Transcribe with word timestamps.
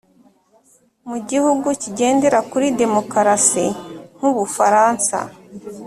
mu 1.09 1.17
gihugu 1.29 1.67
kigendera 1.81 2.39
kuri 2.51 2.67
demokarasi 2.81 3.65
nk'u 4.17 4.31
bufaransa, 4.37 5.17